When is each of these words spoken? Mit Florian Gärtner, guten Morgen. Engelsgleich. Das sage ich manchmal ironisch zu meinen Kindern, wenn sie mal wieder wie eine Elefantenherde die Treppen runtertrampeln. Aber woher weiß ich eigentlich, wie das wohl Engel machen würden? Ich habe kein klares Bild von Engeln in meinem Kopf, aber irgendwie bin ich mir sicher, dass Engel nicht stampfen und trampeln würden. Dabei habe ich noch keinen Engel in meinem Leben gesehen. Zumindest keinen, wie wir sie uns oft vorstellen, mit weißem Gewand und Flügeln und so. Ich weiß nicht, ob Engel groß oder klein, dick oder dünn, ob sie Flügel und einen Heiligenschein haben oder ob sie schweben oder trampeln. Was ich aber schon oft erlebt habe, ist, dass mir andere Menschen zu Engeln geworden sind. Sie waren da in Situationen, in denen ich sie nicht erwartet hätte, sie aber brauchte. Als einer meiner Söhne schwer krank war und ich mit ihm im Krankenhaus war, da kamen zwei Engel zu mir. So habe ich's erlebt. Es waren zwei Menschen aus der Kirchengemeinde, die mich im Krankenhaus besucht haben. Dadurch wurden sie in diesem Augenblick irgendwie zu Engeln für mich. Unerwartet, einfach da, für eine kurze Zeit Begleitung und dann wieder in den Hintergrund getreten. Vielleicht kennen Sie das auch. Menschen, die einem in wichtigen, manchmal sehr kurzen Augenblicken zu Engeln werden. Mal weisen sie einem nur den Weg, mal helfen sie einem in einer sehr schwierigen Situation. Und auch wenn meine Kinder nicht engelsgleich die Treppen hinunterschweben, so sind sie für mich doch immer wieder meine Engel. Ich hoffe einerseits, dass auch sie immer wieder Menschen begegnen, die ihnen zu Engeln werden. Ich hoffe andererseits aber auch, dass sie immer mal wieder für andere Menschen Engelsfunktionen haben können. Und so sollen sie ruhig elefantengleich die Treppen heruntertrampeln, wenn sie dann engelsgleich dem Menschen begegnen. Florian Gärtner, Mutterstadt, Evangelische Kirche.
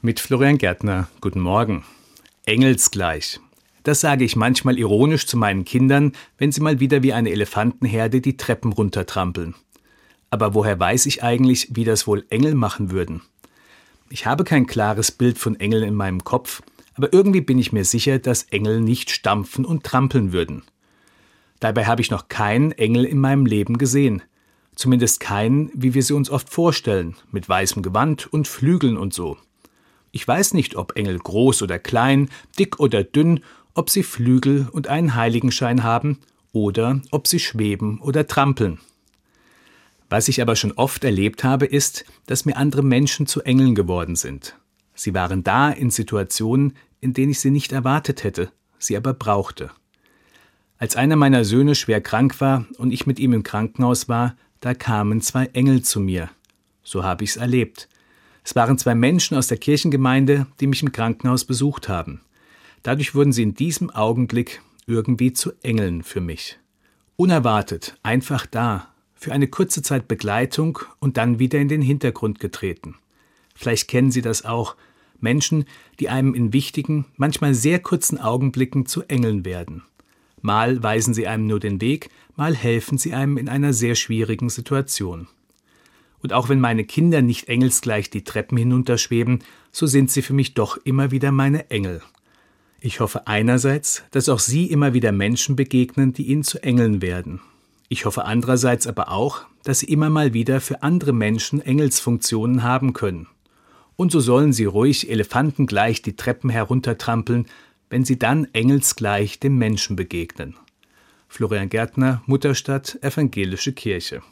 Mit 0.00 0.20
Florian 0.20 0.58
Gärtner, 0.58 1.08
guten 1.20 1.40
Morgen. 1.40 1.84
Engelsgleich. 2.46 3.40
Das 3.82 4.00
sage 4.00 4.24
ich 4.24 4.36
manchmal 4.36 4.78
ironisch 4.78 5.26
zu 5.26 5.36
meinen 5.36 5.64
Kindern, 5.64 6.12
wenn 6.38 6.52
sie 6.52 6.60
mal 6.60 6.78
wieder 6.78 7.02
wie 7.02 7.12
eine 7.12 7.32
Elefantenherde 7.32 8.20
die 8.20 8.36
Treppen 8.36 8.72
runtertrampeln. 8.72 9.56
Aber 10.30 10.54
woher 10.54 10.78
weiß 10.78 11.06
ich 11.06 11.24
eigentlich, 11.24 11.70
wie 11.72 11.82
das 11.82 12.06
wohl 12.06 12.24
Engel 12.30 12.54
machen 12.54 12.92
würden? 12.92 13.22
Ich 14.08 14.24
habe 14.24 14.44
kein 14.44 14.68
klares 14.68 15.10
Bild 15.10 15.36
von 15.36 15.58
Engeln 15.58 15.82
in 15.82 15.94
meinem 15.94 16.22
Kopf, 16.22 16.62
aber 16.94 17.12
irgendwie 17.12 17.40
bin 17.40 17.58
ich 17.58 17.72
mir 17.72 17.84
sicher, 17.84 18.20
dass 18.20 18.44
Engel 18.44 18.80
nicht 18.80 19.10
stampfen 19.10 19.64
und 19.64 19.82
trampeln 19.82 20.32
würden. 20.32 20.62
Dabei 21.58 21.86
habe 21.86 22.02
ich 22.02 22.12
noch 22.12 22.28
keinen 22.28 22.70
Engel 22.70 23.04
in 23.04 23.18
meinem 23.18 23.46
Leben 23.46 23.78
gesehen. 23.78 24.22
Zumindest 24.76 25.18
keinen, 25.18 25.72
wie 25.74 25.94
wir 25.94 26.04
sie 26.04 26.14
uns 26.14 26.30
oft 26.30 26.50
vorstellen, 26.50 27.16
mit 27.32 27.48
weißem 27.48 27.82
Gewand 27.82 28.32
und 28.32 28.46
Flügeln 28.46 28.96
und 28.96 29.12
so. 29.12 29.38
Ich 30.10 30.26
weiß 30.26 30.54
nicht, 30.54 30.76
ob 30.76 30.96
Engel 30.96 31.18
groß 31.18 31.62
oder 31.62 31.78
klein, 31.78 32.30
dick 32.58 32.80
oder 32.80 33.04
dünn, 33.04 33.40
ob 33.74 33.90
sie 33.90 34.02
Flügel 34.02 34.68
und 34.70 34.88
einen 34.88 35.14
Heiligenschein 35.14 35.82
haben 35.82 36.18
oder 36.52 37.00
ob 37.10 37.28
sie 37.28 37.38
schweben 37.38 38.00
oder 38.00 38.26
trampeln. 38.26 38.78
Was 40.10 40.28
ich 40.28 40.40
aber 40.40 40.56
schon 40.56 40.72
oft 40.72 41.04
erlebt 41.04 41.44
habe, 41.44 41.66
ist, 41.66 42.04
dass 42.26 42.46
mir 42.46 42.56
andere 42.56 42.82
Menschen 42.82 43.26
zu 43.26 43.42
Engeln 43.42 43.74
geworden 43.74 44.16
sind. 44.16 44.56
Sie 44.94 45.14
waren 45.14 45.44
da 45.44 45.70
in 45.70 45.90
Situationen, 45.90 46.74
in 47.00 47.12
denen 47.12 47.32
ich 47.32 47.40
sie 47.40 47.50
nicht 47.50 47.72
erwartet 47.72 48.24
hätte, 48.24 48.50
sie 48.78 48.96
aber 48.96 49.12
brauchte. 49.12 49.70
Als 50.78 50.96
einer 50.96 51.16
meiner 51.16 51.44
Söhne 51.44 51.74
schwer 51.74 52.00
krank 52.00 52.40
war 52.40 52.64
und 52.78 52.92
ich 52.92 53.06
mit 53.06 53.18
ihm 53.18 53.32
im 53.32 53.42
Krankenhaus 53.42 54.08
war, 54.08 54.36
da 54.60 54.74
kamen 54.74 55.20
zwei 55.20 55.46
Engel 55.46 55.82
zu 55.82 56.00
mir. 56.00 56.30
So 56.82 57.04
habe 57.04 57.24
ich's 57.24 57.36
erlebt. 57.36 57.88
Es 58.48 58.56
waren 58.56 58.78
zwei 58.78 58.94
Menschen 58.94 59.36
aus 59.36 59.48
der 59.48 59.58
Kirchengemeinde, 59.58 60.46
die 60.58 60.68
mich 60.68 60.82
im 60.82 60.90
Krankenhaus 60.90 61.44
besucht 61.44 61.90
haben. 61.90 62.22
Dadurch 62.82 63.14
wurden 63.14 63.30
sie 63.30 63.42
in 63.42 63.52
diesem 63.52 63.90
Augenblick 63.90 64.62
irgendwie 64.86 65.34
zu 65.34 65.52
Engeln 65.62 66.02
für 66.02 66.22
mich. 66.22 66.58
Unerwartet, 67.16 67.98
einfach 68.02 68.46
da, 68.46 68.88
für 69.14 69.32
eine 69.32 69.48
kurze 69.48 69.82
Zeit 69.82 70.08
Begleitung 70.08 70.78
und 70.98 71.18
dann 71.18 71.38
wieder 71.38 71.58
in 71.58 71.68
den 71.68 71.82
Hintergrund 71.82 72.40
getreten. 72.40 72.94
Vielleicht 73.54 73.86
kennen 73.86 74.10
Sie 74.10 74.22
das 74.22 74.46
auch. 74.46 74.76
Menschen, 75.20 75.66
die 76.00 76.08
einem 76.08 76.34
in 76.34 76.54
wichtigen, 76.54 77.04
manchmal 77.18 77.52
sehr 77.52 77.80
kurzen 77.80 78.18
Augenblicken 78.18 78.86
zu 78.86 79.02
Engeln 79.02 79.44
werden. 79.44 79.82
Mal 80.40 80.82
weisen 80.82 81.12
sie 81.12 81.26
einem 81.26 81.46
nur 81.46 81.60
den 81.60 81.82
Weg, 81.82 82.08
mal 82.34 82.56
helfen 82.56 82.96
sie 82.96 83.12
einem 83.12 83.36
in 83.36 83.50
einer 83.50 83.74
sehr 83.74 83.94
schwierigen 83.94 84.48
Situation. 84.48 85.28
Und 86.22 86.32
auch 86.32 86.48
wenn 86.48 86.60
meine 86.60 86.84
Kinder 86.84 87.22
nicht 87.22 87.48
engelsgleich 87.48 88.10
die 88.10 88.24
Treppen 88.24 88.58
hinunterschweben, 88.58 89.40
so 89.70 89.86
sind 89.86 90.10
sie 90.10 90.22
für 90.22 90.32
mich 90.34 90.54
doch 90.54 90.76
immer 90.84 91.10
wieder 91.10 91.32
meine 91.32 91.70
Engel. 91.70 92.02
Ich 92.80 93.00
hoffe 93.00 93.26
einerseits, 93.26 94.04
dass 94.10 94.28
auch 94.28 94.38
sie 94.38 94.66
immer 94.66 94.94
wieder 94.94 95.12
Menschen 95.12 95.56
begegnen, 95.56 96.12
die 96.12 96.24
ihnen 96.24 96.44
zu 96.44 96.62
Engeln 96.62 97.02
werden. 97.02 97.40
Ich 97.88 98.04
hoffe 98.04 98.24
andererseits 98.24 98.86
aber 98.86 99.10
auch, 99.10 99.42
dass 99.64 99.80
sie 99.80 99.86
immer 99.86 100.10
mal 100.10 100.32
wieder 100.34 100.60
für 100.60 100.82
andere 100.82 101.12
Menschen 101.12 101.60
Engelsfunktionen 101.60 102.62
haben 102.62 102.92
können. 102.92 103.26
Und 103.96 104.12
so 104.12 104.20
sollen 104.20 104.52
sie 104.52 104.66
ruhig 104.66 105.10
elefantengleich 105.10 106.02
die 106.02 106.14
Treppen 106.14 106.50
heruntertrampeln, 106.50 107.46
wenn 107.90 108.04
sie 108.04 108.18
dann 108.18 108.46
engelsgleich 108.52 109.40
dem 109.40 109.58
Menschen 109.58 109.96
begegnen. 109.96 110.54
Florian 111.28 111.68
Gärtner, 111.68 112.22
Mutterstadt, 112.26 112.98
Evangelische 113.02 113.72
Kirche. 113.72 114.22